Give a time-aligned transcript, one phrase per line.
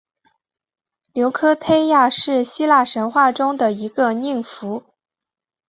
[1.13, 4.81] 琉科忒亚是希腊神话中一个宁芙。